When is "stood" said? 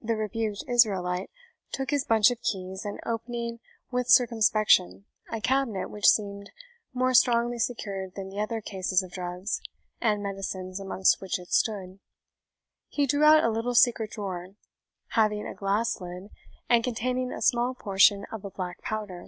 11.52-11.98